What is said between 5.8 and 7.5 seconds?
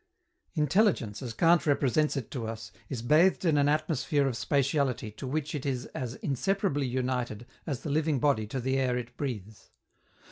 as inseparably united